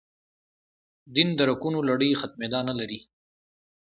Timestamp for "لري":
2.79-2.99